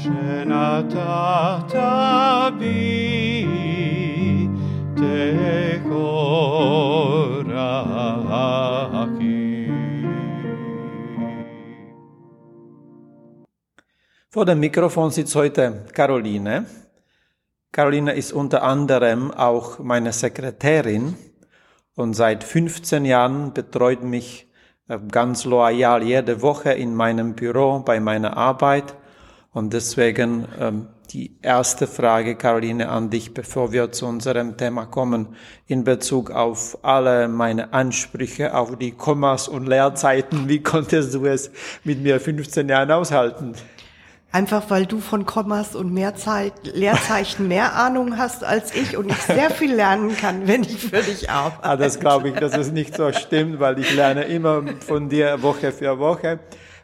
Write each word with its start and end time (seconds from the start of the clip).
Shenatata 0.00 1.40
bi. 2.58 2.96
Vor 14.30 14.44
dem 14.44 14.60
Mikrofon 14.60 15.10
sitzt 15.10 15.34
heute 15.34 15.84
Caroline. 15.94 16.66
Caroline 17.72 18.12
ist 18.12 18.32
unter 18.32 18.62
anderem 18.62 19.30
auch 19.30 19.78
meine 19.78 20.12
Sekretärin 20.12 21.14
und 21.96 22.14
seit 22.14 22.44
15 22.44 23.04
Jahren 23.04 23.52
betreut 23.52 24.04
mich 24.04 24.46
äh, 24.88 24.98
ganz 25.10 25.44
loyal 25.44 26.04
jede 26.04 26.42
Woche 26.42 26.72
in 26.72 26.94
meinem 26.94 27.34
Büro 27.34 27.80
bei 27.80 27.98
meiner 27.98 28.36
Arbeit. 28.36 28.94
Und 29.52 29.72
deswegen 29.72 30.46
ähm, 30.60 30.88
die 31.10 31.38
erste 31.40 31.86
Frage, 31.86 32.36
Caroline, 32.36 32.90
an 32.90 33.08
dich, 33.08 33.32
bevor 33.32 33.72
wir 33.72 33.90
zu 33.92 34.06
unserem 34.06 34.58
Thema 34.58 34.84
kommen, 34.84 35.28
in 35.66 35.84
Bezug 35.84 36.30
auf 36.30 36.78
alle 36.84 37.28
meine 37.28 37.72
Ansprüche 37.72 38.54
auf 38.54 38.76
die 38.76 38.92
Kommas 38.92 39.48
und 39.48 39.66
Leerzeiten. 39.66 40.48
Wie 40.48 40.62
konntest 40.62 41.14
du 41.14 41.24
es 41.24 41.50
mit 41.84 42.02
mir 42.02 42.20
15 42.20 42.68
Jahren 42.68 42.90
aushalten? 42.90 43.54
Einfach 44.32 44.64
weil 44.68 44.84
du 44.86 45.00
von 45.00 45.24
Kommas 45.24 45.74
und 45.74 45.94
Mehrzeit, 45.94 46.52
Leerzeichen 46.74 47.48
mehr 47.48 47.74
Ahnung 47.74 48.18
hast 48.18 48.44
als 48.44 48.74
ich 48.74 48.96
und 48.96 49.10
ich 49.10 49.16
sehr 49.16 49.50
viel 49.50 49.74
lernen 49.74 50.14
kann, 50.16 50.46
wenn 50.46 50.62
ich 50.62 50.78
für 50.78 51.00
dich 51.02 51.30
arbeite. 51.30 51.64
Ah, 51.64 51.76
das 51.76 51.98
glaube 51.98 52.28
ich, 52.28 52.34
dass 52.34 52.54
es 52.54 52.70
nicht 52.70 52.94
so 52.94 53.10
stimmt, 53.12 53.60
weil 53.60 53.78
ich 53.78 53.94
lerne 53.94 54.24
immer 54.24 54.62
von 54.86 55.08
dir 55.08 55.42
Woche 55.42 55.72
für 55.72 55.98
Woche. 55.98 56.40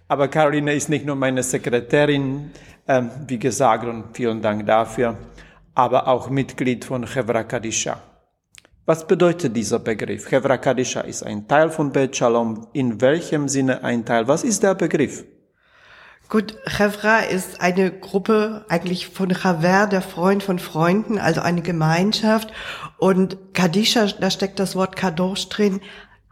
Aber 0.09 0.29
Caroline 0.29 0.73
ist 0.73 0.89
nicht 0.89 1.05
nur 1.05 1.17
meine 1.17 1.43
Sekretärin, 1.43 2.51
ähm, 2.89 3.11
wie 3.27 3.39
gesagt, 3.39 3.85
und 3.85 4.05
vielen 4.15 4.41
Dank 4.41 4.67
dafür, 4.67 5.17
aber 5.75 6.09
auch 6.09 6.31
Mitglied 6.31 6.85
von 6.85 7.07
Chevra 7.07 7.45
Kadisha. 7.45 7.99
Was 8.85 9.07
bedeutet 9.07 9.55
dieser 9.55 9.79
Begriff? 9.79 10.29
Chevra 10.29 10.57
Kadisha 10.57 11.03
ist 11.03 11.23
ein 11.23 11.47
Teil 11.47 11.71
von 11.71 11.93
Bet 11.93 12.17
Shalom. 12.17 12.67
In 12.73 13.01
welchem 13.01 13.47
Sinne 13.49 13.85
ein 13.85 14.05
Teil? 14.05 14.27
Was 14.27 14.43
ist 14.43 14.63
der 14.63 14.75
Begriff? 14.75 15.25
Gut, 16.32 16.54
Chevra 16.65 17.19
ist 17.19 17.60
eine 17.60 17.91
Gruppe 17.91 18.65
eigentlich 18.70 19.09
von 19.09 19.34
Chaver, 19.34 19.87
der 19.87 20.00
Freund 20.00 20.43
von 20.43 20.59
Freunden, 20.59 21.19
also 21.19 21.43
eine 21.43 21.60
Gemeinschaft. 21.60 22.50
Und 22.97 23.37
Kadisha, 23.53 24.06
da 24.19 24.31
steckt 24.31 24.59
das 24.59 24.75
Wort 24.75 24.97
Kadosh 24.97 25.50
drin, 25.50 25.82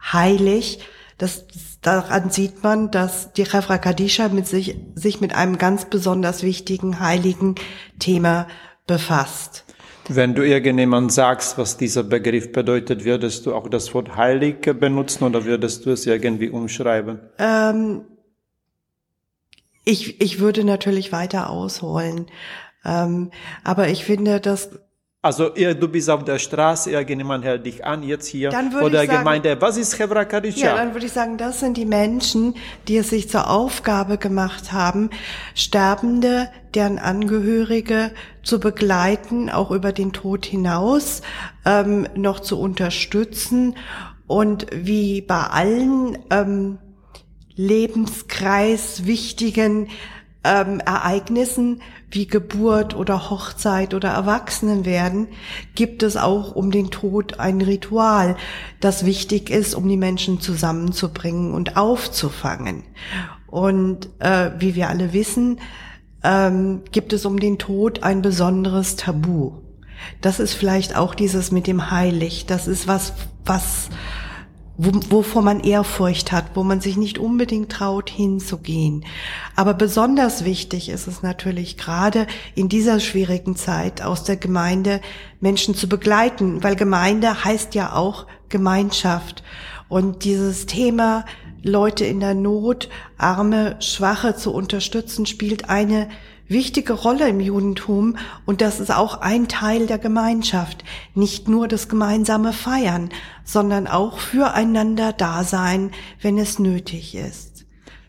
heilig. 0.02 0.78
Das, 1.18 1.44
daran 1.82 2.30
sieht 2.30 2.62
man, 2.62 2.90
dass 2.90 3.34
die 3.34 3.44
Chevra 3.44 3.76
Kadisha 3.76 4.30
mit 4.30 4.46
sich, 4.46 4.74
sich 4.94 5.20
mit 5.20 5.34
einem 5.34 5.58
ganz 5.58 5.84
besonders 5.84 6.42
wichtigen, 6.42 7.00
heiligen 7.00 7.56
Thema 7.98 8.46
befasst. 8.86 9.66
Wenn 10.08 10.34
du 10.34 10.40
irgendjemand 10.46 11.12
sagst, 11.12 11.58
was 11.58 11.76
dieser 11.76 12.04
Begriff 12.04 12.52
bedeutet, 12.52 13.04
würdest 13.04 13.44
du 13.44 13.54
auch 13.54 13.68
das 13.68 13.92
Wort 13.92 14.16
heilig 14.16 14.62
benutzen 14.62 15.24
oder 15.24 15.44
würdest 15.44 15.84
du 15.84 15.90
es 15.90 16.06
irgendwie 16.06 16.48
umschreiben? 16.48 17.20
Ähm, 17.38 18.06
ich, 19.90 20.20
ich 20.20 20.38
würde 20.40 20.64
natürlich 20.64 21.12
weiter 21.12 21.50
ausholen. 21.50 22.26
Ähm, 22.84 23.30
aber 23.64 23.88
ich 23.88 24.04
finde, 24.04 24.40
dass 24.40 24.70
Also 25.22 25.54
ihr, 25.54 25.74
du 25.74 25.86
bist 25.88 26.08
auf 26.08 26.24
der 26.24 26.38
Straße, 26.38 26.90
irgendjemand 26.90 27.44
hält 27.44 27.66
dich 27.66 27.84
an, 27.84 28.02
jetzt 28.02 28.26
hier 28.26 28.48
Dann 28.48 28.72
vor 28.72 28.88
der 28.88 29.04
sagen- 29.04 29.18
Gemeinde. 29.18 29.60
Was 29.60 29.76
ist 29.76 29.96
Chevra 29.96 30.20
Ja, 30.20 30.24
Kadisha? 30.24 30.74
dann 30.76 30.94
würde 30.94 31.04
ich 31.06 31.12
sagen, 31.12 31.36
das 31.36 31.60
sind 31.60 31.76
die 31.76 31.84
Menschen, 31.84 32.54
die 32.88 32.96
es 32.96 33.10
sich 33.10 33.28
zur 33.28 33.50
Aufgabe 33.50 34.16
gemacht 34.16 34.72
haben, 34.72 35.10
Sterbende, 35.54 36.48
deren 36.74 36.98
Angehörige 36.98 38.12
zu 38.42 38.60
begleiten, 38.60 39.50
auch 39.50 39.70
über 39.70 39.92
den 39.92 40.12
Tod 40.14 40.46
hinaus, 40.46 41.20
ähm, 41.66 42.06
noch 42.14 42.40
zu 42.40 42.58
unterstützen 42.58 43.76
und 44.26 44.66
wie 44.72 45.20
bei 45.20 45.42
allen 45.42 46.16
ähm, 46.30 46.78
Lebenskreis 47.60 49.04
wichtigen 49.04 49.88
ähm, 50.44 50.80
Ereignissen 50.80 51.82
wie 52.10 52.26
Geburt 52.26 52.96
oder 52.96 53.28
Hochzeit 53.28 53.92
oder 53.92 54.08
Erwachsenenwerden 54.08 55.28
gibt 55.74 56.02
es 56.02 56.16
auch 56.16 56.56
um 56.56 56.70
den 56.70 56.90
Tod 56.90 57.38
ein 57.38 57.60
Ritual, 57.60 58.36
das 58.80 59.04
wichtig 59.04 59.50
ist, 59.50 59.74
um 59.74 59.86
die 59.88 59.98
Menschen 59.98 60.40
zusammenzubringen 60.40 61.52
und 61.52 61.76
aufzufangen. 61.76 62.82
Und 63.46 64.08
äh, 64.20 64.52
wie 64.58 64.74
wir 64.74 64.88
alle 64.88 65.12
wissen, 65.12 65.60
ähm, 66.24 66.80
gibt 66.92 67.12
es 67.12 67.26
um 67.26 67.38
den 67.38 67.58
Tod 67.58 68.02
ein 68.02 68.22
besonderes 68.22 68.96
Tabu. 68.96 69.52
Das 70.22 70.40
ist 70.40 70.54
vielleicht 70.54 70.96
auch 70.96 71.14
dieses 71.14 71.52
mit 71.52 71.66
dem 71.66 71.90
Heilig. 71.90 72.46
Das 72.46 72.66
ist 72.66 72.88
was, 72.88 73.12
was 73.44 73.90
wovor 74.82 75.42
man 75.42 75.60
Ehrfurcht 75.60 76.32
hat, 76.32 76.52
wo 76.54 76.62
man 76.62 76.80
sich 76.80 76.96
nicht 76.96 77.18
unbedingt 77.18 77.70
traut 77.70 78.08
hinzugehen. 78.08 79.04
Aber 79.54 79.74
besonders 79.74 80.44
wichtig 80.44 80.88
ist 80.88 81.06
es 81.06 81.22
natürlich 81.22 81.76
gerade 81.76 82.26
in 82.54 82.68
dieser 82.70 82.98
schwierigen 82.98 83.56
Zeit 83.56 84.00
aus 84.00 84.24
der 84.24 84.36
Gemeinde 84.36 85.00
Menschen 85.40 85.74
zu 85.74 85.88
begleiten, 85.88 86.62
weil 86.62 86.76
Gemeinde 86.76 87.44
heißt 87.44 87.74
ja 87.74 87.94
auch 87.94 88.26
Gemeinschaft. 88.48 89.42
Und 89.88 90.24
dieses 90.24 90.64
Thema 90.64 91.26
Leute 91.62 92.06
in 92.06 92.20
der 92.20 92.34
Not, 92.34 92.88
arme, 93.18 93.76
schwache 93.80 94.34
zu 94.34 94.52
unterstützen, 94.52 95.26
spielt 95.26 95.68
eine 95.68 96.08
wichtige 96.50 96.92
Rolle 96.92 97.28
im 97.28 97.40
Judentum 97.40 98.16
und 98.44 98.60
das 98.60 98.80
ist 98.80 98.90
auch 98.90 99.20
ein 99.20 99.48
Teil 99.48 99.86
der 99.86 99.98
Gemeinschaft. 99.98 100.84
Nicht 101.14 101.48
nur 101.48 101.68
das 101.68 101.88
gemeinsame 101.88 102.52
Feiern, 102.52 103.08
sondern 103.44 103.86
auch 103.86 104.18
füreinander 104.18 105.12
da 105.12 105.44
sein, 105.44 105.92
wenn 106.20 106.38
es 106.38 106.58
nötig 106.58 107.14
ist. 107.14 107.64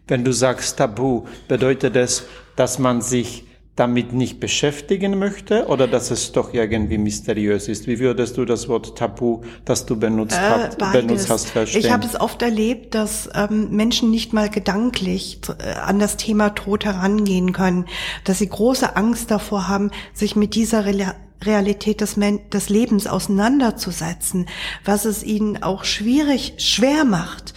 Wenn 0.08 0.26
du 0.26 0.34
sagst 0.34 0.78
Tabu, 0.78 1.26
bedeutet 1.48 1.96
es, 1.96 2.24
dass 2.56 2.80
man 2.80 3.02
sich 3.02 3.46
damit 3.82 4.14
nicht 4.14 4.40
beschäftigen 4.40 5.18
möchte 5.18 5.66
oder 5.66 5.88
dass 5.88 6.12
es 6.12 6.32
doch 6.34 6.54
irgendwie 6.54 7.00
mysteriös 7.00 7.68
ist? 7.68 7.88
Wie 7.88 7.98
würdest 7.98 8.38
du 8.38 8.46
das 8.46 8.70
Wort 8.70 8.96
Tabu, 8.96 9.42
das 9.66 9.88
du 9.88 9.96
benutzt, 9.96 10.38
Äh, 10.38 10.40
hast, 10.40 10.78
beides. 10.78 11.02
benutzt 11.02 11.30
hast, 11.32 11.50
verstehen? 11.50 11.82
Ich 11.82 11.92
habe 11.92 12.06
es 12.06 12.20
oft 12.20 12.44
erlebt, 12.44 12.94
dass 12.94 13.28
ähm, 13.34 13.72
Menschen 13.72 14.12
nicht 14.12 14.34
mal 14.34 14.50
gedanklich 14.50 15.40
äh, 15.58 15.80
an 15.80 15.98
das 15.98 16.16
Thema 16.16 16.52
Tod 16.52 16.86
herangehen 16.86 17.54
können, 17.54 17.86
dass 18.24 18.38
sie 18.38 18.50
große 18.50 18.96
Angst 18.96 19.32
davor 19.32 19.68
haben, 19.68 19.90
sich 20.14 20.36
mit 20.36 20.54
dieser 20.54 20.86
Rela 20.86 21.16
Realität 21.44 22.02
des, 22.02 22.18
des 22.54 22.70
Lebens 22.70 23.08
auseinanderzusetzen, 23.08 24.46
was 24.86 25.06
es 25.06 25.24
ihnen 25.24 25.64
auch 25.64 25.86
schwierig, 25.86 26.54
schwer 26.58 27.04
macht, 27.04 27.56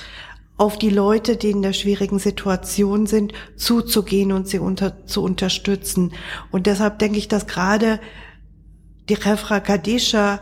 auf 0.56 0.78
die 0.78 0.90
Leute, 0.90 1.36
die 1.36 1.50
in 1.50 1.62
der 1.62 1.72
schwierigen 1.72 2.18
Situation 2.18 3.06
sind, 3.06 3.32
zuzugehen 3.56 4.32
und 4.32 4.48
sie 4.48 4.60
unter, 4.60 5.04
zu 5.06 5.22
unterstützen. 5.22 6.12
Und 6.50 6.66
deshalb 6.66 6.98
denke 7.00 7.18
ich, 7.18 7.28
dass 7.28 7.46
gerade 7.46 8.00
die 9.08 9.14
Refra 9.14 9.60
Kadisha 9.60 10.40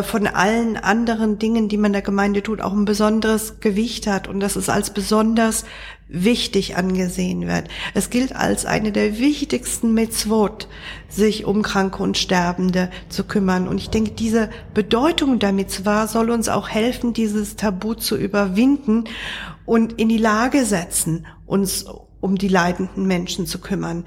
von 0.00 0.26
allen 0.26 0.78
anderen 0.78 1.38
Dingen, 1.38 1.68
die 1.68 1.76
man 1.76 1.92
der 1.92 2.00
Gemeinde 2.00 2.42
tut, 2.42 2.62
auch 2.62 2.72
ein 2.72 2.86
besonderes 2.86 3.60
Gewicht 3.60 4.06
hat 4.06 4.26
und 4.26 4.40
dass 4.40 4.56
es 4.56 4.70
als 4.70 4.94
besonders 4.94 5.66
wichtig 6.08 6.76
angesehen 6.76 7.46
wird. 7.46 7.68
Es 7.92 8.08
gilt 8.08 8.34
als 8.34 8.64
eine 8.64 8.90
der 8.90 9.18
wichtigsten 9.18 9.92
Mitzvot, 9.92 10.68
sich 11.08 11.44
um 11.44 11.60
Kranke 11.60 12.02
und 12.02 12.16
Sterbende 12.16 12.90
zu 13.10 13.24
kümmern. 13.24 13.68
Und 13.68 13.76
ich 13.76 13.90
denke, 13.90 14.12
diese 14.12 14.48
Bedeutung 14.72 15.38
der 15.38 15.52
Mitzvah 15.52 16.06
soll 16.06 16.30
uns 16.30 16.48
auch 16.48 16.70
helfen, 16.70 17.12
dieses 17.12 17.56
Tabu 17.56 17.92
zu 17.92 18.16
überwinden 18.16 19.04
und 19.66 20.00
in 20.00 20.08
die 20.08 20.18
Lage 20.18 20.64
setzen, 20.64 21.26
uns 21.44 21.84
um 22.20 22.36
die 22.36 22.48
leidenden 22.48 23.06
Menschen 23.06 23.46
zu 23.46 23.58
kümmern. 23.58 24.04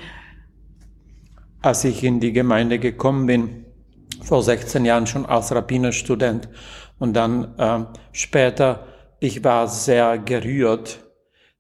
Als 1.62 1.84
ich 1.84 2.04
in 2.04 2.20
die 2.20 2.34
Gemeinde 2.34 2.80
gekommen 2.80 3.28
bin, 3.28 3.65
vor 4.24 4.44
16 4.44 4.86
Jahren 4.86 5.08
schon 5.08 5.26
als 5.26 5.54
Rabbinerstudent 5.54 6.50
und 7.00 7.14
dann 7.14 7.58
äh, 7.58 7.86
später, 8.12 8.88
ich 9.20 9.44
war 9.44 9.68
sehr 9.68 10.18
gerührt, 10.18 11.00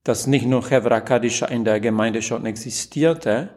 dass 0.04 0.28
nicht 0.28 0.46
nur 0.46 0.70
Hevra 0.70 1.02
Kadisha 1.02 1.48
in 1.48 1.66
der 1.66 1.80
Gemeinde 1.80 2.22
schon 2.22 2.46
existierte, 2.46 3.50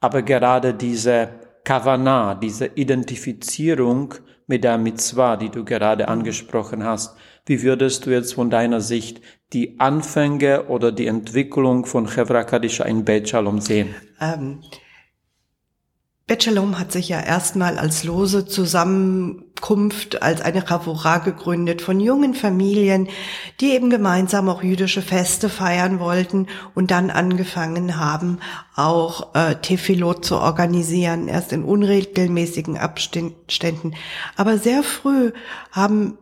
aber 0.00 0.22
gerade 0.22 0.74
diese 0.74 1.28
Kavana, 1.64 2.34
diese 2.34 2.66
Identifizierung 2.66 4.14
mit 4.46 4.64
der 4.64 4.78
Mitzvah, 4.78 5.36
die 5.36 5.50
du 5.50 5.64
gerade 5.64 6.08
angesprochen 6.08 6.84
hast, 6.84 7.16
wie 7.46 7.62
würdest 7.62 8.06
du 8.06 8.10
jetzt 8.10 8.34
von 8.34 8.48
deiner 8.48 8.80
Sicht 8.80 9.20
die 9.52 9.80
Anfänge 9.80 10.68
oder 10.68 10.92
die 10.92 11.06
Entwicklung 11.06 11.84
von 11.84 12.06
Hevra 12.14 12.44
Kadisha 12.44 12.84
in 12.84 13.04
Beit 13.04 13.28
Shalom 13.28 13.60
sehen? 13.60 13.94
Ähm, 14.20 14.62
Shalom 16.36 16.78
hat 16.78 16.92
sich 16.92 17.08
ja 17.08 17.20
erstmal 17.20 17.78
als 17.78 18.04
lose 18.04 18.44
Zusammenkunft, 18.44 20.22
als 20.22 20.42
eine 20.42 20.64
Chavora 20.64 21.18
gegründet 21.18 21.80
von 21.80 22.00
jungen 22.00 22.34
Familien, 22.34 23.08
die 23.60 23.72
eben 23.72 23.88
gemeinsam 23.88 24.48
auch 24.50 24.62
jüdische 24.62 25.00
Feste 25.00 25.48
feiern 25.48 26.00
wollten 26.00 26.46
und 26.74 26.90
dann 26.90 27.10
angefangen 27.10 27.96
haben, 27.96 28.40
auch 28.76 29.34
äh, 29.34 29.54
Tefillot 29.56 30.24
zu 30.24 30.36
organisieren, 30.36 31.28
erst 31.28 31.52
in 31.52 31.64
unregelmäßigen 31.64 32.76
Abständen. 32.76 33.94
Aber 34.36 34.58
sehr 34.58 34.82
früh 34.82 35.32
haben 35.72 36.18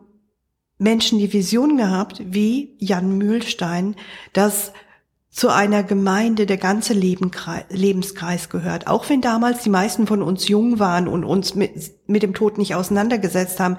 Menschen 0.79 1.19
die 1.19 1.33
Vision 1.33 1.75
gehabt, 1.77 2.21
wie 2.23 2.77
Jan 2.79 3.17
Mühlstein, 3.17 3.95
dass 4.31 4.71
zu 5.37 5.49
einer 5.49 5.83
Gemeinde 5.83 6.47
der 6.47 6.57
ganze 6.57 6.95
Lebenskreis 6.95 8.49
gehört. 8.49 8.87
Auch 8.87 9.07
wenn 9.07 9.21
damals 9.21 9.61
die 9.61 9.69
meisten 9.69 10.07
von 10.07 10.23
uns 10.23 10.47
jung 10.47 10.79
waren 10.79 11.07
und 11.07 11.23
uns 11.23 11.53
mit, 11.53 11.91
mit 12.07 12.23
dem 12.23 12.33
Tod 12.33 12.57
nicht 12.57 12.73
auseinandergesetzt 12.73 13.59
haben. 13.59 13.77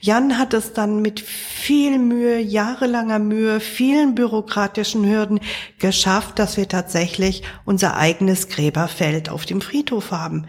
Jan 0.00 0.38
hat 0.38 0.54
es 0.54 0.72
dann 0.72 1.02
mit 1.02 1.18
viel 1.18 1.98
Mühe, 1.98 2.38
jahrelanger 2.38 3.18
Mühe, 3.18 3.58
vielen 3.58 4.14
bürokratischen 4.14 5.04
Hürden 5.04 5.40
geschafft, 5.80 6.38
dass 6.38 6.56
wir 6.56 6.68
tatsächlich 6.68 7.42
unser 7.64 7.96
eigenes 7.96 8.46
Gräberfeld 8.46 9.30
auf 9.30 9.44
dem 9.46 9.60
Friedhof 9.60 10.12
haben. 10.12 10.46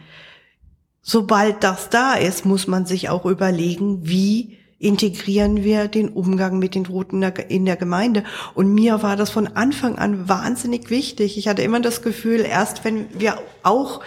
Sobald 1.01 1.63
das 1.63 1.89
da 1.89 2.13
ist, 2.13 2.45
muss 2.45 2.67
man 2.67 2.85
sich 2.85 3.09
auch 3.09 3.25
überlegen, 3.25 4.07
wie 4.07 4.59
integrieren 4.81 5.63
wir 5.63 5.87
den 5.87 6.09
Umgang 6.09 6.59
mit 6.59 6.75
den 6.75 6.85
Toten 6.85 7.21
in 7.23 7.65
der 7.65 7.75
Gemeinde. 7.75 8.23
Und 8.55 8.73
mir 8.73 9.03
war 9.03 9.15
das 9.15 9.29
von 9.29 9.47
Anfang 9.47 9.97
an 9.97 10.27
wahnsinnig 10.27 10.89
wichtig. 10.89 11.37
Ich 11.37 11.47
hatte 11.47 11.61
immer 11.61 11.79
das 11.79 12.01
Gefühl, 12.01 12.41
erst 12.41 12.83
wenn 12.83 13.07
wir 13.17 13.37
auch 13.63 14.01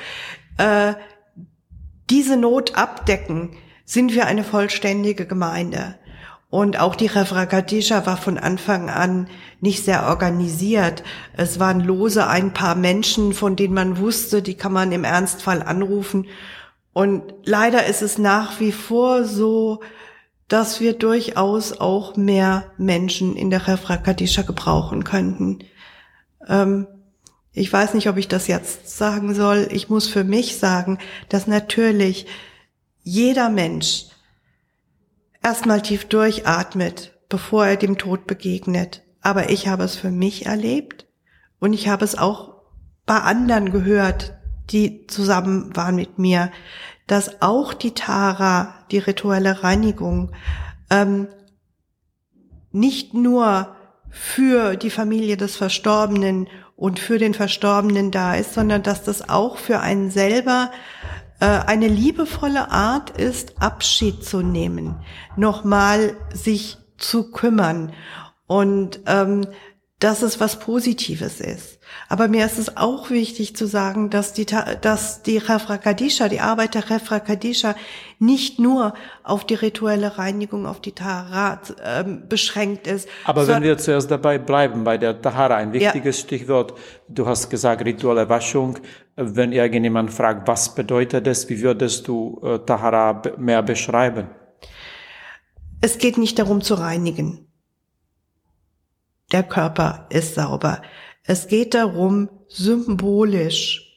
äh, 0.59 0.94
diese 2.11 2.37
Not 2.37 2.75
abdecken, 2.75 3.50
sind 3.85 4.15
wir 4.15 4.26
eine 4.26 4.44
vollständige 4.44 5.26
Gemeinde. 5.26 5.94
Und 6.50 6.79
auch 6.79 6.94
die 6.94 7.06
Refragadisha 7.06 8.06
war 8.06 8.17
von 8.17 8.38
Anfang 8.38 8.88
an 8.88 9.29
nicht 9.61 9.85
sehr 9.85 10.06
organisiert. 10.06 11.03
Es 11.37 11.59
waren 11.59 11.81
lose 11.81 12.26
ein 12.26 12.53
paar 12.53 12.75
Menschen, 12.75 13.32
von 13.32 13.56
denen 13.56 13.75
man 13.75 13.99
wusste, 13.99 14.43
die 14.43 14.55
kann 14.55 14.73
man 14.73 14.93
im 14.93 15.05
Ernstfall 15.05 15.62
anrufen. 15.62 16.26
Und 16.93 17.23
leider 17.44 17.87
ist 17.87 18.03
es 18.03 18.19
nach 18.19 18.61
wie 18.61 18.71
vor 18.71 19.25
so, 19.25 19.81
dass 20.49 20.81
wir 20.81 20.93
durchaus 20.93 21.73
auch 21.73 22.17
mehr 22.17 22.73
Menschen 22.76 23.37
in 23.37 23.50
der 23.50 23.67
Refrakadisha 23.67 24.43
gebrauchen 24.43 25.05
könnten. 25.05 25.61
Ähm, 26.46 26.87
ich 27.52 27.73
weiß 27.73 27.94
nicht, 27.94 28.08
ob 28.08 28.17
ich 28.17 28.29
das 28.29 28.49
jetzt 28.49 28.96
sagen 28.96 29.35
soll. 29.35 29.69
Ich 29.70 29.88
muss 29.88 30.08
für 30.08 30.25
mich 30.25 30.58
sagen, 30.58 30.99
dass 31.29 31.46
natürlich 31.46 32.26
jeder 33.02 33.49
Mensch 33.49 34.06
erstmal 35.43 35.81
tief 35.81 36.06
durchatmet, 36.06 37.12
bevor 37.29 37.67
er 37.67 37.76
dem 37.76 37.97
Tod 37.97 38.26
begegnet. 38.26 39.02
Aber 39.20 39.50
ich 39.50 39.69
habe 39.69 39.85
es 39.85 39.94
für 39.94 40.11
mich 40.11 40.47
erlebt 40.47 41.07
und 41.61 41.73
ich 41.73 41.88
habe 41.88 42.04
es 42.04 42.19
auch 42.19 42.54
bei 43.07 43.21
anderen 43.21 43.71
gehört, 43.71 44.35
die 44.71 45.07
zusammen 45.07 45.75
waren 45.76 45.95
mit 45.95 46.19
mir, 46.19 46.50
dass 47.06 47.42
auch 47.42 47.75
die 47.75 47.92
Tara, 47.92 48.75
die 48.90 48.99
rituelle 48.99 49.62
Reinigung, 49.62 50.32
ähm, 50.90 51.28
nicht 52.73 53.14
nur 53.14 53.76
für 54.11 54.76
die 54.76 54.90
Familie 54.90 55.37
des 55.37 55.56
Verstorbenen 55.56 56.49
und 56.76 56.99
für 56.99 57.18
den 57.18 57.34
Verstorbenen 57.34 58.11
da 58.11 58.34
ist, 58.34 58.54
sondern 58.54 58.82
dass 58.82 59.02
das 59.02 59.28
auch 59.28 59.58
für 59.58 59.80
einen 59.80 60.11
selber 60.11 60.70
äh, 61.40 61.46
eine 61.46 61.88
liebevolle 61.88 62.70
Art 62.70 63.11
ist, 63.11 63.61
Abschied 63.61 64.25
zu 64.25 64.42
nehmen, 64.42 64.96
nochmal 65.37 66.16
sich 66.32 66.78
zu 66.96 67.30
kümmern 67.30 67.92
und 68.46 69.00
ähm, 69.06 69.46
dass 69.99 70.23
es 70.23 70.40
was 70.40 70.58
Positives 70.58 71.40
ist. 71.40 71.74
Aber 72.09 72.29
mir 72.29 72.45
ist 72.45 72.59
es 72.59 72.77
auch 72.77 73.11
wichtig 73.11 73.57
zu 73.57 73.67
sagen, 73.67 74.11
dass 74.11 74.33
die, 74.33 74.47
dass 74.47 75.23
die 75.23 75.39
Refrakadisha, 75.39 76.29
die 76.29 76.41
Arbeit 76.41 76.75
der 76.75 76.91
Refrakadisha 76.91 77.75
nicht 78.19 78.59
nur 78.59 78.95
auf 79.23 79.45
die 79.45 79.55
rituelle 79.55 80.19
Reinigung, 80.19 80.67
auf 80.67 80.81
die 80.81 80.93
Taharat 80.93 81.77
ähm, 81.85 82.29
beschränkt 82.29 82.87
ist. 82.87 83.09
Aber 83.25 83.47
wenn 83.49 83.63
wir 83.63 83.79
zuerst 83.79 84.11
dabei 84.11 84.39
bleiben, 84.39 84.85
bei 84.85 84.99
der 84.99 85.21
Tahara, 85.21 85.57
ein 85.57 85.73
wichtiges 85.73 86.19
ja. 86.19 86.25
Stichwort, 86.25 86.75
du 87.09 87.27
hast 87.27 87.51
gesagt, 87.51 87.85
rituelle 87.85 88.29
Waschung. 88.29 88.79
Wenn 89.17 89.53
irgendjemand 89.53 90.13
fragt, 90.13 90.49
was 90.49 90.75
bedeutet 90.75 91.27
das, 91.27 91.49
wie 91.49 91.63
würdest 91.63 92.09
du 92.09 92.41
äh, 92.43 92.59
Tahara 92.59 93.23
mehr 93.39 93.63
beschreiben? 93.63 94.29
Es 95.81 95.99
geht 95.99 96.19
nicht 96.19 96.39
darum 96.39 96.63
zu 96.63 96.75
reinigen. 96.75 97.47
Der 99.33 99.43
Körper 99.43 100.07
ist 100.11 100.35
sauber. 100.35 100.81
Es 101.25 101.49
geht 101.49 101.75
darum, 101.75 102.28
symbolisch 102.49 103.90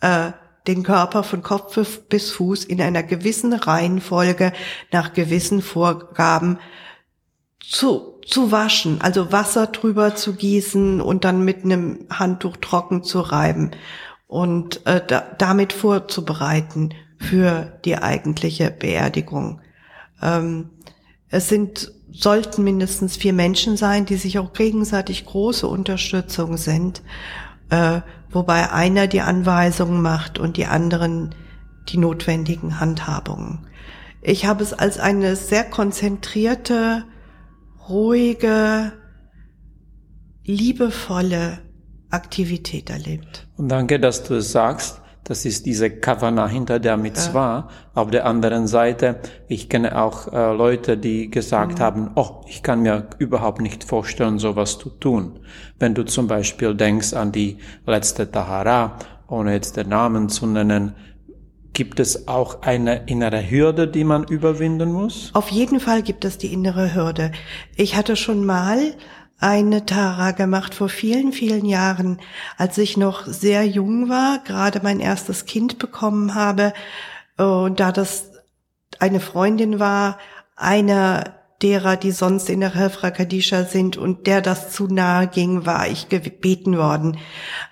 äh, 0.00 0.32
den 0.66 0.82
Körper 0.82 1.22
von 1.22 1.42
Kopf 1.42 1.78
bis 2.08 2.30
Fuß 2.32 2.64
in 2.64 2.82
einer 2.82 3.02
gewissen 3.02 3.52
Reihenfolge 3.52 4.52
nach 4.92 5.14
gewissen 5.14 5.62
Vorgaben 5.62 6.58
zu, 7.60 8.20
zu 8.26 8.52
waschen, 8.52 9.00
also 9.00 9.32
Wasser 9.32 9.68
drüber 9.68 10.14
zu 10.14 10.34
gießen 10.34 11.00
und 11.00 11.24
dann 11.24 11.44
mit 11.44 11.64
einem 11.64 12.06
Handtuch 12.10 12.56
trocken 12.58 13.02
zu 13.02 13.20
reiben 13.20 13.70
und 14.26 14.84
äh, 14.86 15.00
da, 15.04 15.20
damit 15.38 15.72
vorzubereiten 15.72 16.92
für 17.18 17.78
die 17.84 17.96
eigentliche 17.96 18.70
Beerdigung. 18.70 19.60
Ähm, 20.20 20.70
es 21.30 21.48
sind 21.48 21.92
sollten 22.12 22.64
mindestens 22.64 23.16
vier 23.16 23.32
Menschen 23.32 23.76
sein, 23.76 24.06
die 24.06 24.16
sich 24.16 24.38
auch 24.38 24.52
gegenseitig 24.52 25.26
große 25.26 25.66
Unterstützung 25.66 26.56
sind, 26.56 27.02
äh, 27.70 28.00
wobei 28.30 28.72
einer 28.72 29.06
die 29.06 29.20
Anweisungen 29.20 30.02
macht 30.02 30.38
und 30.38 30.56
die 30.56 30.66
anderen 30.66 31.34
die 31.88 31.98
notwendigen 31.98 32.80
Handhabungen. 32.80 33.66
Ich 34.20 34.46
habe 34.46 34.62
es 34.62 34.72
als 34.72 34.98
eine 34.98 35.36
sehr 35.36 35.64
konzentrierte, 35.64 37.04
ruhige, 37.88 38.92
liebevolle 40.44 41.60
Aktivität 42.10 42.90
erlebt. 42.90 43.46
Und 43.56 43.68
danke, 43.68 44.00
dass 44.00 44.24
du 44.24 44.34
es 44.34 44.52
sagst. 44.52 45.00
Das 45.28 45.44
ist 45.44 45.66
diese 45.66 45.90
Kavana 45.90 46.48
hinter 46.48 46.78
der 46.78 46.96
Mitzvah. 46.96 47.68
Auf 47.94 48.10
der 48.10 48.24
anderen 48.24 48.66
Seite, 48.66 49.20
ich 49.46 49.68
kenne 49.68 50.00
auch 50.00 50.32
äh, 50.32 50.56
Leute, 50.56 50.96
die 50.96 51.30
gesagt 51.30 51.80
haben, 51.80 52.12
oh, 52.14 52.40
ich 52.46 52.62
kann 52.62 52.80
mir 52.80 53.08
überhaupt 53.18 53.60
nicht 53.60 53.84
vorstellen, 53.84 54.38
sowas 54.38 54.78
zu 54.78 54.88
tun. 54.88 55.40
Wenn 55.78 55.94
du 55.94 56.06
zum 56.06 56.28
Beispiel 56.28 56.74
denkst 56.74 57.12
an 57.12 57.30
die 57.30 57.58
letzte 57.86 58.30
Tahara, 58.30 58.96
ohne 59.28 59.52
jetzt 59.52 59.76
den 59.76 59.90
Namen 59.90 60.30
zu 60.30 60.46
nennen, 60.46 60.94
Gibt 61.78 62.00
es 62.00 62.26
auch 62.26 62.62
eine 62.62 63.04
innere 63.06 63.48
Hürde, 63.48 63.86
die 63.86 64.02
man 64.02 64.24
überwinden 64.24 64.90
muss? 64.90 65.30
Auf 65.34 65.48
jeden 65.50 65.78
Fall 65.78 66.02
gibt 66.02 66.24
es 66.24 66.36
die 66.36 66.52
innere 66.52 66.92
Hürde. 66.92 67.30
Ich 67.76 67.94
hatte 67.94 68.16
schon 68.16 68.44
mal 68.44 68.80
eine 69.40 69.86
Tara 69.86 70.32
gemacht 70.32 70.74
vor 70.74 70.88
vielen, 70.88 71.32
vielen 71.32 71.64
Jahren, 71.64 72.20
als 72.56 72.76
ich 72.78 72.96
noch 72.96 73.26
sehr 73.26 73.64
jung 73.66 74.08
war, 74.08 74.40
gerade 74.44 74.80
mein 74.82 75.00
erstes 75.00 75.46
Kind 75.46 75.78
bekommen 75.78 76.34
habe. 76.34 76.72
Und 77.36 77.78
da 77.78 77.92
das 77.92 78.32
eine 78.98 79.20
Freundin 79.20 79.78
war, 79.78 80.18
einer 80.56 81.38
derer, 81.62 81.96
die 81.96 82.12
sonst 82.12 82.50
in 82.50 82.60
der 82.60 82.74
Helfra 82.74 83.10
Kadisha 83.10 83.64
sind 83.64 83.96
und 83.96 84.26
der 84.26 84.40
das 84.40 84.70
zu 84.70 84.86
nahe 84.86 85.26
ging, 85.26 85.66
war 85.66 85.88
ich 85.88 86.08
gebeten 86.08 86.76
worden, 86.76 87.18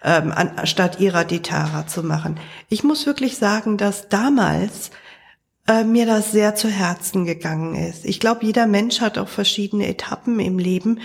ähm, 0.03 0.33
anstatt 0.35 0.99
ihrer 0.99 1.25
die 1.25 1.43
Tara 1.43 1.87
zu 1.87 2.03
machen. 2.03 2.39
Ich 2.69 2.83
muss 2.83 3.07
wirklich 3.07 3.39
sagen, 3.39 3.77
dass 3.77 4.09
damals 4.09 4.91
äh, 5.67 5.85
mir 5.85 6.07
das 6.07 6.33
sehr 6.33 6.55
zu 6.55 6.69
Herzen 6.69 7.25
gegangen 7.25 7.75
ist. 7.75 8.05
Ich 8.05 8.21
glaube, 8.21 8.45
jeder 8.45 8.67
Mensch 8.67 9.01
hat 9.01 9.19
auch 9.19 9.29
verschiedene 9.29 9.87
Etappen 9.89 10.39
im 10.41 10.59
Leben 10.59 11.01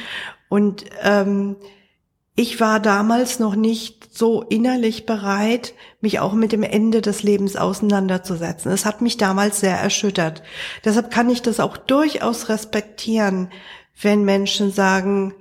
und 0.50 0.86
ähm, 1.02 1.56
ich 2.36 2.60
war 2.60 2.80
damals 2.80 3.40
noch 3.40 3.56
nicht 3.56 4.18
so 4.18 4.42
innerlich 4.42 5.06
bereit, 5.06 5.74
mich 6.00 6.20
auch 6.20 6.34
mit 6.34 6.52
dem 6.52 6.64
Ende 6.64 7.02
des 7.02 7.24
Lebens 7.24 7.56
auseinanderzusetzen. 7.56 8.72
Es 8.72 8.86
hat 8.86 9.02
mich 9.02 9.18
damals 9.18 9.60
sehr 9.60 9.78
erschüttert. 9.78 10.42
Deshalb 10.86 11.12
kann 11.12 11.30
ich 11.30 11.42
das 11.42 11.60
auch 11.60 11.78
durchaus 11.78 12.50
respektieren, 12.50 13.50
wenn 14.02 14.24
Menschen 14.24 14.72
sagen, 14.72 15.34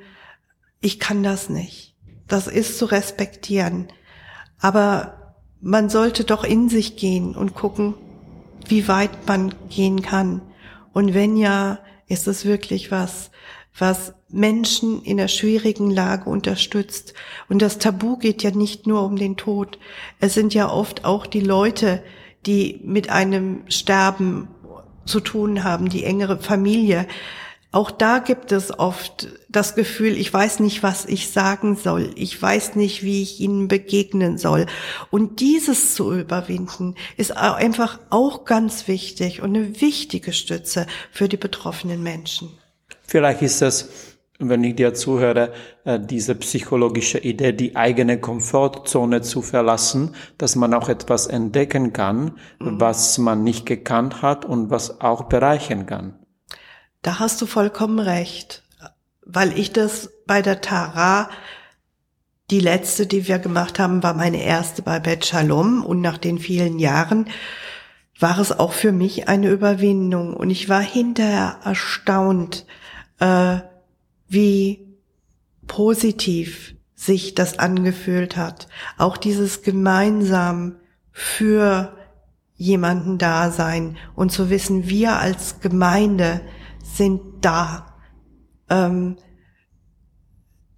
ich 0.80 0.98
kann 0.98 1.22
das 1.22 1.48
nicht. 1.48 1.94
Das 2.26 2.46
ist 2.46 2.78
zu 2.78 2.86
respektieren. 2.86 3.88
Aber 4.60 5.34
man 5.60 5.88
sollte 5.90 6.24
doch 6.24 6.44
in 6.44 6.68
sich 6.68 6.96
gehen 6.96 7.36
und 7.36 7.54
gucken, 7.54 7.94
wie 8.70 8.88
weit 8.88 9.26
man 9.26 9.54
gehen 9.68 10.02
kann. 10.02 10.42
Und 10.92 11.14
wenn 11.14 11.36
ja, 11.36 11.78
ist 12.06 12.26
es 12.26 12.44
wirklich 12.44 12.90
was, 12.90 13.30
was 13.78 14.14
Menschen 14.28 15.02
in 15.02 15.16
der 15.16 15.28
schwierigen 15.28 15.90
Lage 15.90 16.28
unterstützt. 16.28 17.14
Und 17.48 17.62
das 17.62 17.78
Tabu 17.78 18.16
geht 18.16 18.42
ja 18.42 18.50
nicht 18.50 18.86
nur 18.86 19.04
um 19.04 19.16
den 19.16 19.36
Tod. 19.36 19.78
Es 20.18 20.34
sind 20.34 20.54
ja 20.54 20.70
oft 20.70 21.04
auch 21.04 21.26
die 21.26 21.40
Leute, 21.40 22.02
die 22.46 22.80
mit 22.84 23.10
einem 23.10 23.62
Sterben 23.68 24.48
zu 25.04 25.20
tun 25.20 25.64
haben, 25.64 25.88
die 25.88 26.04
engere 26.04 26.38
Familie. 26.38 27.06
Auch 27.72 27.92
da 27.92 28.18
gibt 28.18 28.50
es 28.50 28.76
oft 28.76 29.28
das 29.48 29.76
Gefühl, 29.76 30.16
ich 30.16 30.32
weiß 30.32 30.58
nicht, 30.58 30.82
was 30.82 31.04
ich 31.04 31.30
sagen 31.30 31.76
soll. 31.76 32.10
Ich 32.16 32.40
weiß 32.40 32.74
nicht, 32.74 33.04
wie 33.04 33.22
ich 33.22 33.40
ihnen 33.40 33.68
begegnen 33.68 34.38
soll. 34.38 34.66
Und 35.10 35.38
dieses 35.38 35.94
zu 35.94 36.12
überwinden, 36.12 36.96
ist 37.16 37.36
einfach 37.36 38.00
auch 38.10 38.44
ganz 38.44 38.88
wichtig 38.88 39.40
und 39.40 39.56
eine 39.56 39.80
wichtige 39.80 40.32
Stütze 40.32 40.86
für 41.12 41.28
die 41.28 41.36
betroffenen 41.36 42.02
Menschen. 42.02 42.50
Vielleicht 43.02 43.42
ist 43.42 43.62
es, 43.62 43.88
wenn 44.40 44.64
ich 44.64 44.74
dir 44.74 44.94
zuhöre, 44.94 45.52
äh, 45.84 46.00
diese 46.00 46.34
psychologische 46.34 47.18
Idee, 47.18 47.52
die 47.52 47.76
eigene 47.76 48.18
Komfortzone 48.18 49.20
zu 49.20 49.42
verlassen, 49.42 50.16
dass 50.38 50.56
man 50.56 50.74
auch 50.74 50.88
etwas 50.88 51.28
entdecken 51.28 51.92
kann, 51.92 52.38
mhm. 52.58 52.80
was 52.80 53.18
man 53.18 53.44
nicht 53.44 53.66
gekannt 53.66 54.22
hat 54.22 54.44
und 54.44 54.70
was 54.70 55.00
auch 55.00 55.24
bereichern 55.24 55.86
kann. 55.86 56.19
Da 57.02 57.18
hast 57.18 57.40
du 57.40 57.46
vollkommen 57.46 57.98
recht, 57.98 58.62
weil 59.24 59.58
ich 59.58 59.72
das 59.72 60.10
bei 60.26 60.42
der 60.42 60.60
Tara 60.60 61.30
die 62.50 62.60
letzte, 62.60 63.06
die 63.06 63.26
wir 63.28 63.38
gemacht 63.38 63.78
haben, 63.78 64.02
war 64.02 64.12
meine 64.14 64.42
erste 64.42 64.82
bei 64.82 64.98
Bet 64.98 65.24
Shalom 65.24 65.84
und 65.84 66.00
nach 66.00 66.18
den 66.18 66.38
vielen 66.38 66.78
Jahren 66.78 67.30
war 68.18 68.38
es 68.38 68.52
auch 68.52 68.72
für 68.72 68.92
mich 68.92 69.28
eine 69.28 69.48
Überwindung 69.48 70.34
und 70.34 70.50
ich 70.50 70.68
war 70.68 70.82
hinterher 70.82 71.60
erstaunt, 71.64 72.66
äh, 73.18 73.60
wie 74.28 74.86
positiv 75.66 76.74
sich 76.94 77.34
das 77.34 77.58
angefühlt 77.58 78.36
hat. 78.36 78.68
Auch 78.98 79.16
dieses 79.16 79.62
gemeinsam 79.62 80.76
für 81.12 81.96
jemanden 82.56 83.16
da 83.16 83.50
sein 83.50 83.96
und 84.14 84.32
zu 84.32 84.50
wissen, 84.50 84.88
wir 84.88 85.16
als 85.18 85.60
Gemeinde 85.60 86.42
sind 86.94 87.20
da. 87.40 87.86
Ähm, 88.68 89.16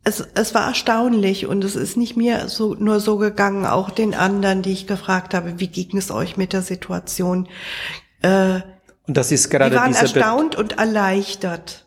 es, 0.04 0.20
es 0.34 0.54
war 0.54 0.66
erstaunlich 0.66 1.46
und 1.46 1.62
es 1.62 1.76
ist 1.76 1.96
nicht 1.96 2.16
mir 2.16 2.48
so, 2.48 2.74
nur 2.74 2.98
so 2.98 3.18
gegangen, 3.18 3.66
auch 3.66 3.90
den 3.90 4.14
anderen, 4.14 4.62
die 4.62 4.72
ich 4.72 4.86
gefragt 4.86 5.32
habe, 5.34 5.60
wie 5.60 5.68
ging 5.68 5.96
es 5.96 6.10
euch 6.10 6.36
mit 6.36 6.52
der 6.52 6.62
Situation? 6.62 7.48
Äh, 8.22 8.60
und 9.06 9.16
das 9.16 9.32
ist 9.32 9.50
gerade 9.50 9.70
die 9.70 9.76
waren 9.76 9.94
erstaunt 9.94 10.56
und 10.56 10.78
erleichtert 10.78 11.86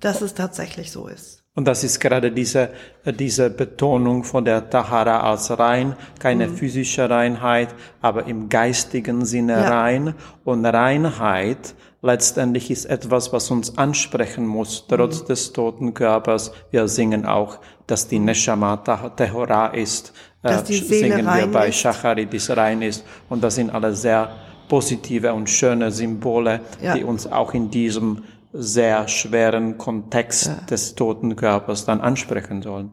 dass 0.00 0.22
es 0.22 0.34
tatsächlich 0.34 0.92
so 0.92 1.08
ist. 1.08 1.42
Und 1.54 1.64
das 1.64 1.84
ist 1.84 2.00
gerade 2.00 2.30
diese, 2.32 2.70
diese 3.18 3.48
Betonung 3.48 4.24
von 4.24 4.44
der 4.44 4.68
Tahara 4.68 5.20
als 5.20 5.58
rein, 5.58 5.96
keine 6.18 6.48
mhm. 6.48 6.56
physische 6.56 7.08
Reinheit, 7.08 7.74
aber 8.02 8.26
im 8.26 8.50
geistigen 8.50 9.24
Sinne 9.24 9.54
ja. 9.54 9.80
rein. 9.80 10.14
Und 10.44 10.66
Reinheit 10.66 11.74
letztendlich 12.02 12.70
ist 12.70 12.84
etwas, 12.86 13.32
was 13.32 13.50
uns 13.50 13.78
ansprechen 13.78 14.46
muss, 14.46 14.86
trotz 14.88 15.22
mhm. 15.22 15.26
des 15.26 15.52
toten 15.52 15.94
Körpers. 15.94 16.52
Wir 16.70 16.88
singen 16.88 17.26
auch, 17.26 17.58
dass 17.86 18.08
die 18.08 18.18
Neshama 18.18 18.76
Tehora 19.16 19.68
ist, 19.68 20.12
dass 20.42 20.64
die 20.64 20.74
Seele 20.74 21.16
singen 21.16 21.26
wir 21.26 21.46
bei 21.48 21.72
Shachari, 21.72 22.26
die 22.26 22.38
rein 22.52 22.82
ist. 22.82 23.04
Und 23.28 23.42
das 23.42 23.56
sind 23.56 23.70
alle 23.70 23.94
sehr 23.94 24.30
positive 24.68 25.32
und 25.32 25.48
schöne 25.48 25.90
Symbole, 25.90 26.60
ja. 26.82 26.94
die 26.94 27.04
uns 27.04 27.26
auch 27.26 27.54
in 27.54 27.70
diesem 27.70 28.24
sehr 28.52 29.06
schweren 29.08 29.78
Kontext 29.78 30.46
ja. 30.46 30.54
des 30.70 30.94
toten 30.94 31.36
Körpers 31.36 31.84
dann 31.84 32.00
ansprechen 32.00 32.62
sollen. 32.62 32.92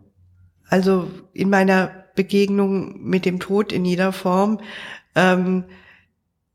Also 0.68 1.08
in 1.34 1.50
meiner 1.50 1.92
Begegnung 2.16 3.02
mit 3.02 3.26
dem 3.26 3.40
Tod 3.40 3.72
in 3.72 3.86
jeder 3.86 4.12
Form 4.12 4.60
ähm, 5.16 5.66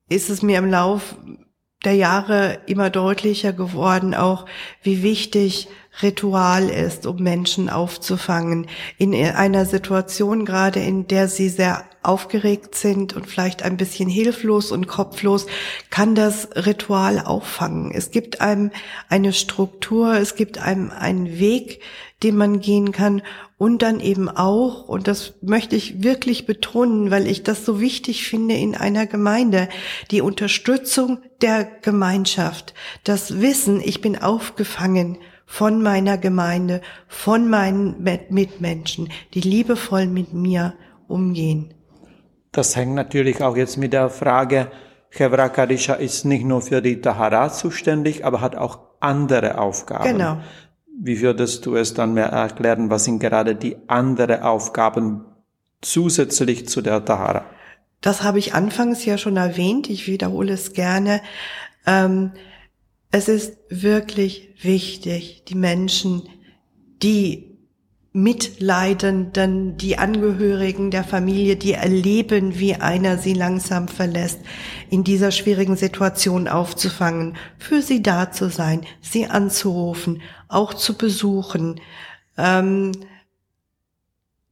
ist 0.09 0.31
es 0.31 0.43
mir 0.43 0.59
im 0.59 0.71
Lauf 0.71 1.17
der 1.85 1.95
Jahre 1.95 2.61
immer 2.67 2.91
deutlicher 2.91 3.53
geworden, 3.53 4.15
auch 4.15 4.47
wie 4.83 5.03
wichtig 5.03 5.69
Ritual 6.03 6.69
ist, 6.69 7.07
um 7.07 7.17
Menschen 7.23 7.69
aufzufangen. 7.71 8.67
In 8.99 9.15
einer 9.15 9.67
Situation 9.67 10.45
gerade, 10.45 10.81
in 10.81 11.09
der 11.09 11.29
sie 11.29 11.49
sehr 11.49 11.85
aufgeregt 12.03 12.75
sind 12.75 13.15
und 13.15 13.27
vielleicht 13.27 13.63
ein 13.63 13.77
bisschen 13.77 14.09
hilflos 14.09 14.73
und 14.73 14.87
kopflos, 14.87 15.47
kann 15.91 16.15
das 16.15 16.49
Ritual 16.55 17.21
auffangen. 17.21 17.91
Es 17.93 18.11
gibt 18.11 18.41
einem 18.41 18.71
eine 19.09 19.33
Struktur, 19.33 20.15
es 20.15 20.37
gibt 20.37 20.59
einem 20.59 20.91
einen 20.91 21.39
Weg, 21.39 21.83
den 22.23 22.37
man 22.37 22.61
gehen 22.61 22.93
kann 22.93 23.23
und 23.59 23.83
dann 23.83 24.01
eben 24.01 24.29
auch, 24.29 24.89
und 24.89 25.09
das 25.09 25.35
möchte 25.43 25.77
ich 25.77 26.03
wirklich 26.03 26.47
betonen, 26.47 27.11
weil 27.11 27.27
ich 27.27 27.43
das 27.43 27.65
so 27.65 27.81
wichtig 27.81 28.27
finde 28.27 28.55
in 28.55 28.75
einer 28.75 29.07
Gemeinde, 29.07 29.69
die 30.11 30.21
Unterstützung 30.21 31.19
der 31.43 31.65
Gemeinschaft, 31.65 32.75
das 33.05 33.41
Wissen, 33.41 33.81
ich 33.81 34.01
bin 34.01 34.17
aufgefangen 34.17 35.19
von 35.51 35.83
meiner 35.83 36.19
Gemeinde, 36.19 36.83
von 37.09 37.49
meinen 37.49 38.05
Mitmenschen, 38.29 39.09
die 39.33 39.41
liebevoll 39.41 40.07
mit 40.07 40.35
mir 40.35 40.75
umgehen. 41.09 41.73
Das 42.53 42.77
hängt 42.77 42.95
natürlich 42.95 43.43
auch 43.43 43.57
jetzt 43.57 43.79
mit 43.79 43.95
der 43.95 44.11
Frage, 44.11 44.71
Hevra 45.09 45.49
Kadisha 45.49 45.95
ist 45.95 46.27
nicht 46.27 46.45
nur 46.45 46.61
für 46.61 46.83
die 46.83 47.01
Tahara 47.01 47.51
zuständig, 47.51 48.27
aber 48.27 48.43
hat 48.43 48.57
auch 48.57 48.81
andere 49.01 49.59
Aufgaben. 49.59 50.05
Genau. 50.05 50.37
Wie 51.01 51.23
würdest 51.23 51.65
du 51.65 51.77
es 51.77 51.95
dann 51.95 52.13
mehr 52.13 52.27
erklären? 52.27 52.91
Was 52.91 53.05
sind 53.05 53.19
gerade 53.19 53.55
die 53.55 53.77
anderen 53.87 54.43
Aufgaben 54.43 55.25
zusätzlich 55.81 56.69
zu 56.69 56.83
der 56.83 57.07
Tahara? 57.07 57.47
Das 58.03 58.23
habe 58.23 58.39
ich 58.39 58.53
anfangs 58.53 59.03
ja 59.07 59.17
schon 59.17 59.39
erwähnt. 59.39 59.89
Ich 59.89 60.07
wiederhole 60.09 60.53
es 60.53 60.75
gerne. 60.75 61.23
Ähm, 61.87 62.33
es 63.11 63.29
ist 63.29 63.57
wirklich 63.71 64.55
wichtig, 64.63 65.45
die 65.49 65.55
Menschen, 65.55 66.29
die 67.03 67.49
Mitleidenden, 68.13 69.77
die 69.77 69.99
Angehörigen 69.99 70.91
der 70.91 71.05
Familie, 71.05 71.57
die 71.57 71.75
erleben, 71.75 72.59
wie 72.59 72.75
einer 72.75 73.19
sie 73.19 73.35
langsam 73.35 73.87
verlässt, 73.87 74.41
in 74.91 75.05
dieser 75.05 75.31
schwierigen 75.31 75.77
Situation 75.77 76.49
aufzufangen, 76.49 77.37
für 77.59 77.81
sie 77.81 78.03
da 78.03 78.33
zu 78.33 78.51
sein, 78.51 78.85
sie 79.01 79.27
anzurufen, 79.27 80.23
auch 80.49 80.75
zu 80.75 80.97
besuchen. 80.97 81.81
Ähm, 82.37 82.93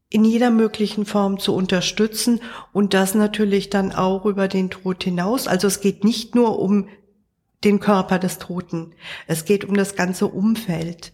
in 0.08 0.24
jeder 0.24 0.50
möglichen 0.50 1.04
Form 1.04 1.40
zu 1.40 1.54
unterstützen 1.54 2.40
und 2.72 2.94
das 2.94 3.14
natürlich 3.14 3.70
dann 3.70 3.90
auch 3.90 4.24
über 4.24 4.46
den 4.48 4.70
Tod 4.70 5.02
hinaus. 5.02 5.48
Also 5.48 5.66
es 5.66 5.80
geht 5.80 6.04
nicht 6.04 6.34
nur 6.34 6.60
um 6.60 6.88
den 7.64 7.80
Körper 7.80 8.18
des 8.18 8.38
Toten, 8.38 8.94
es 9.26 9.44
geht 9.44 9.64
um 9.64 9.74
das 9.74 9.96
ganze 9.96 10.26
Umfeld, 10.26 11.12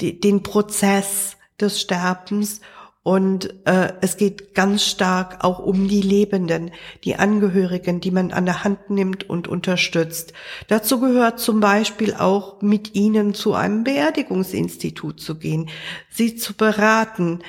die, 0.00 0.20
den 0.20 0.42
Prozess 0.42 1.36
des 1.60 1.80
Sterbens 1.80 2.60
und 3.02 3.66
äh, 3.66 3.94
es 4.02 4.18
geht 4.18 4.54
ganz 4.54 4.84
stark 4.84 5.42
auch 5.42 5.58
um 5.58 5.88
die 5.88 6.02
Lebenden, 6.02 6.70
die 7.04 7.16
Angehörigen, 7.16 8.00
die 8.00 8.10
man 8.10 8.30
an 8.30 8.44
der 8.44 8.62
Hand 8.62 8.90
nimmt 8.90 9.28
und 9.28 9.48
unterstützt. 9.48 10.34
Dazu 10.68 11.00
gehört 11.00 11.40
zum 11.40 11.60
Beispiel 11.60 12.12
auch 12.14 12.60
mit 12.60 12.94
ihnen 12.94 13.32
zu 13.32 13.54
einem 13.54 13.84
Beerdigungsinstitut 13.84 15.18
zu 15.18 15.38
gehen, 15.38 15.70
sie 16.10 16.36
zu 16.36 16.52
beraten, 16.54 17.40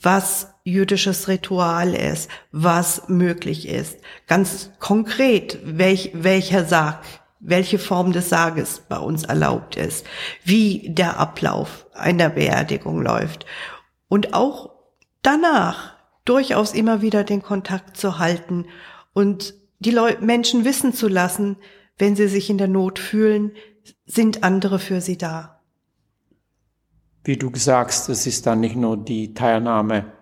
was 0.00 0.54
jüdisches 0.64 1.28
Ritual 1.28 1.94
ist, 1.94 2.30
was 2.52 3.08
möglich 3.08 3.68
ist. 3.68 3.98
Ganz 4.28 4.70
konkret, 4.78 5.58
welch, 5.64 6.12
welcher 6.14 6.64
Sarg, 6.64 7.02
welche 7.40 7.78
Form 7.78 8.12
des 8.12 8.28
Sarges 8.28 8.82
bei 8.88 8.98
uns 8.98 9.24
erlaubt 9.24 9.76
ist, 9.76 10.06
wie 10.44 10.90
der 10.90 11.18
Ablauf 11.18 11.86
einer 11.94 12.28
Beerdigung 12.28 13.02
läuft. 13.02 13.46
Und 14.08 14.34
auch 14.34 14.70
danach 15.22 15.94
durchaus 16.24 16.72
immer 16.72 17.02
wieder 17.02 17.24
den 17.24 17.42
Kontakt 17.42 17.96
zu 17.96 18.18
halten 18.18 18.66
und 19.14 19.54
die 19.78 19.90
Leu 19.90 20.14
Menschen 20.20 20.64
wissen 20.64 20.92
zu 20.92 21.08
lassen, 21.08 21.56
wenn 21.96 22.14
sie 22.14 22.28
sich 22.28 22.50
in 22.50 22.58
der 22.58 22.68
Not 22.68 22.98
fühlen, 22.98 23.52
sind 24.04 24.44
andere 24.44 24.78
für 24.78 25.00
sie 25.00 25.16
da 25.16 25.60
wie 27.24 27.36
du 27.36 27.50
sagst, 27.54 28.08
es 28.08 28.26
ist 28.26 28.46
dann 28.46 28.60
nicht 28.60 28.76
nur 28.76 28.96
die 28.96 29.34
Teilnahme 29.34 30.12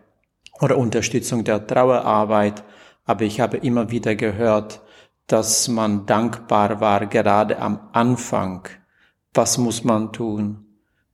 oder 0.60 0.76
Unterstützung 0.76 1.44
der 1.44 1.66
Trauerarbeit, 1.66 2.64
aber 3.04 3.24
ich 3.24 3.40
habe 3.40 3.58
immer 3.58 3.90
wieder 3.90 4.14
gehört, 4.16 4.82
dass 5.28 5.68
man 5.68 6.04
dankbar 6.06 6.80
war, 6.80 7.06
gerade 7.06 7.58
am 7.60 7.78
Anfang. 7.92 8.66
Was 9.34 9.56
muss 9.58 9.84
man 9.84 10.12
tun? 10.12 10.64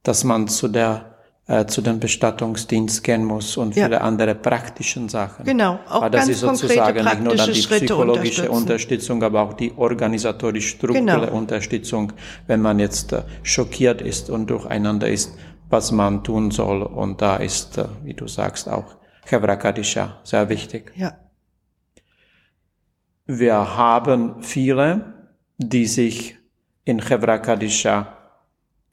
Dass 0.02 0.24
man 0.24 0.48
zu 0.48 0.68
der 0.68 1.10
äh, 1.46 1.66
zu 1.66 1.82
dem 1.82 2.00
Bestattungsdienst 2.00 3.04
gehen 3.04 3.22
muss 3.22 3.58
und 3.58 3.76
Ja. 3.76 3.84
viele 3.84 4.00
andere 4.00 4.34
praktischen 4.34 5.10
Sachen. 5.10 5.44
Genau, 5.44 5.78
auch 5.90 5.96
Aber 6.00 6.08
das 6.08 6.20
ganz 6.22 6.30
ist 6.30 6.40
sozusagen 6.40 6.94
konkrete 6.96 7.04
nicht 7.04 7.22
nur 7.22 7.36
dann 7.36 7.52
die 7.52 7.60
Schritte 7.62 7.84
psychologische. 7.84 8.50
Unterstützung, 8.50 9.22
aber 9.22 9.42
auch 9.42 9.52
die 9.52 9.74
organisatorisch 9.76 10.68
strukturelle 10.70 11.26
Genau. 11.26 11.36
Unterstützung, 11.36 12.14
wenn 12.46 12.62
man 12.62 12.78
jetzt 12.78 13.12
äh, 13.12 13.24
schockiert 13.42 14.00
ist 14.00 14.30
und 14.30 14.48
durcheinander 14.48 15.06
ist, 15.10 15.34
was 15.68 15.92
man 15.92 16.24
tun 16.24 16.50
soll. 16.50 16.82
Und 16.82 17.20
da 17.20 17.36
ist, 17.36 17.76
äh, 17.76 17.84
wie 18.04 18.14
du 18.14 18.26
sagst, 18.26 18.66
auch 18.66 18.96
Hevra 19.26 19.56
Kadisha 19.56 20.20
sehr 20.24 20.48
wichtig. 20.48 20.92
Ja. 20.96 21.12
Wir 23.26 23.76
haben 23.76 24.42
viele, 24.42 25.14
die 25.56 25.86
sich 25.86 26.36
in 26.84 26.98
Hevra 26.98 27.40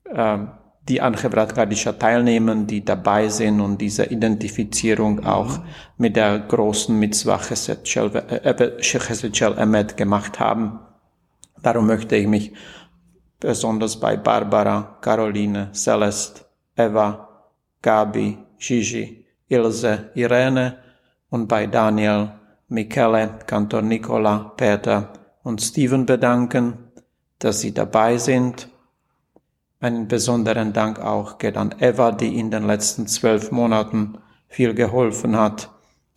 ähm, 0.05 0.51
die 0.87 1.01
an 1.01 1.15
Hevra 1.21 1.45
teilnehmen, 1.45 2.65
die 2.65 2.83
dabei 2.83 3.27
sind 3.27 3.59
und 3.59 3.79
diese 3.79 4.05
Identifizierung 4.05 5.25
auch 5.25 5.59
mit 5.97 6.15
der 6.15 6.39
großen 6.39 6.97
Mitzvah 6.97 7.39
Shel 7.83 8.15
äh, 8.15 8.77
Chesed 8.79 9.35
Shel 9.35 9.57
Emet 9.57 9.97
gemacht 9.97 10.39
haben. 10.39 10.79
Darum 11.61 11.87
möchte 11.87 12.15
ich 12.15 12.27
mich 12.27 12.53
besonders 13.39 13.99
bei 13.99 14.15
Barbara, 14.15 14.97
Caroline, 15.01 15.71
Celeste, 15.73 16.45
Eva, 16.77 17.27
Gabi, 17.81 18.37
Gigi, 18.57 19.25
Ilse, 19.49 20.11
Irene 20.15 20.77
und 21.29 21.47
bei 21.47 21.67
Daniel, 21.67 22.31
Michele, 22.71 23.39
Kantor 23.47 23.81
Nicola, 23.81 24.53
Peter 24.55 25.11
und 25.43 25.61
Steven 25.61 26.05
bedanken, 26.05 26.77
dass 27.37 27.59
sie 27.59 27.73
dabei 27.73 28.17
sind. 28.17 28.69
Einen 29.81 30.07
besonderen 30.07 30.71
Dank 30.71 30.99
auch 30.99 31.37
geht 31.37 31.57
an 31.57 31.75
Eva, 31.79 32.13
die 32.13 32.39
in 32.39 32.49
den 32.49 32.65
letzten 32.65 33.07
zwölf 33.07 33.51
Monaten 33.51 34.19
viel 34.47 34.73
geholfen 34.73 35.35
hat, 35.35 35.69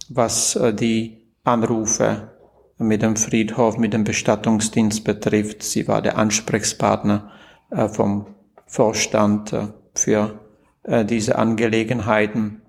was 0.09 0.55
äh, 0.55 0.73
die 0.73 1.27
Anrufe 1.43 2.31
mit 2.79 3.03
dem 3.03 3.17
Friedhof, 3.17 3.77
mit 3.77 3.93
dem 3.93 4.05
Bestattungsdienst 4.05 5.03
betrifft. 5.03 5.65
Sie 5.65 5.89
war 5.89 6.03
der 6.03 6.19
Ansprechpartner 6.19 7.33
äh, 7.71 7.89
vom 7.89 8.27
Vorstand 8.67 9.53
äh, 9.53 9.67
für 9.95 10.39
diese 10.87 11.39
Angelegenheiten. 11.39 12.61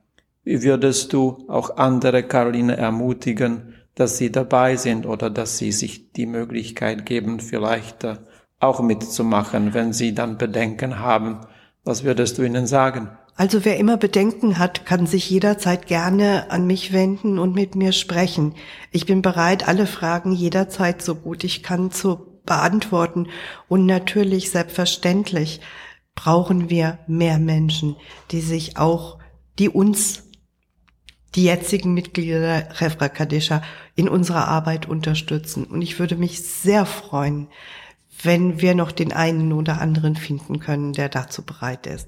Wie 0.46 0.64
würdest 0.64 1.12
du 1.12 1.44
auch 1.48 1.78
andere 1.78 2.24
Caroline 2.24 2.78
ermutigen, 2.78 3.74
dass 3.96 4.18
sie 4.18 4.32
dabei 4.32 4.76
sind 4.76 5.06
oder 5.06 5.30
dass 5.30 5.58
sie 5.58 5.72
sich 5.72 6.12
die 6.12 6.28
Möglichkeit 6.28 7.06
geben, 7.06 7.40
vielleicht 7.40 8.04
äh, 8.04 8.18
auch 8.60 8.80
mitzumachen, 8.82 9.74
wenn 9.74 9.92
sie 9.92 10.14
dann 10.14 10.38
Bedenken 10.38 11.00
haben? 11.00 11.42
Was 11.84 12.04
würdest 12.04 12.38
du 12.38 12.44
ihnen 12.44 12.68
sagen? 12.68 13.10
Also 13.36 13.66
wer 13.66 13.78
immer 13.78 13.98
Bedenken 13.98 14.60
hat, 14.60 14.86
kann 14.86 15.08
sich 15.08 15.30
jederzeit 15.30 15.88
gerne 15.88 16.52
an 16.52 16.68
mich 16.68 16.94
wenden 16.94 17.38
und 17.38 17.54
mit 17.54 17.76
mir 17.76 17.92
sprechen. 17.92 18.54
Ich 18.92 19.06
bin 19.06 19.22
bereit, 19.22 19.68
alle 19.68 19.88
Fragen 19.88 20.32
jederzeit 20.32 21.02
so 21.02 21.16
gut 21.16 21.44
ich 21.44 21.64
kann 21.64 21.92
zu 21.92 22.40
beantworten. 22.46 23.28
Und 23.68 23.86
natürlich, 23.86 24.52
selbstverständlich, 24.52 25.60
brauchen 26.14 26.70
wir 26.70 27.00
mehr 27.08 27.40
Menschen, 27.40 27.98
die 28.32 28.42
sich 28.42 28.78
auch, 28.78 29.20
die 29.60 29.70
uns, 29.70 30.25
die 31.36 31.44
jetzigen 31.44 31.94
Mitglieder 31.94 32.40
der 32.40 32.82
Refra 32.82 33.10
Kadisha 33.10 33.62
in 33.96 34.08
unserer 34.08 34.48
Arbeit 34.48 34.88
unterstützen. 34.88 35.66
Und 35.66 35.82
ich 35.82 36.00
würde 36.00 36.16
mich 36.16 36.44
sehr 36.44 36.86
freuen, 36.86 37.48
wenn 38.24 38.62
wir 38.62 38.76
noch 38.76 38.92
den 38.92 39.12
einen 39.12 39.52
oder 39.52 39.82
anderen 39.82 40.16
finden 40.16 40.60
können, 40.60 40.94
der 40.94 41.10
dazu 41.10 41.44
bereit 41.44 41.86
ist. 41.88 42.08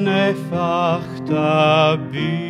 ανεφάχτα 0.00 1.48
μπει. 2.10 2.48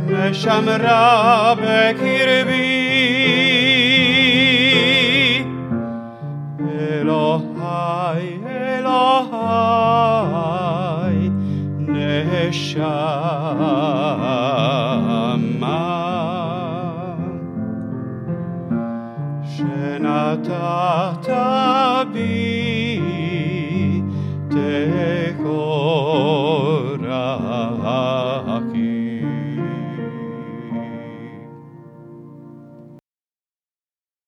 ne 0.08 0.24
shamra 0.40 1.04
bekirbi. 1.60 2.69